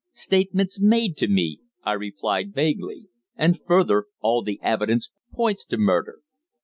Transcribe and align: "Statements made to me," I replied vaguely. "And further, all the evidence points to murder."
"Statements 0.13 0.81
made 0.81 1.15
to 1.17 1.27
me," 1.27 1.59
I 1.83 1.91
replied 1.91 2.55
vaguely. 2.55 3.05
"And 3.35 3.61
further, 3.67 4.05
all 4.19 4.41
the 4.41 4.59
evidence 4.63 5.11
points 5.31 5.63
to 5.65 5.77
murder." 5.77 6.21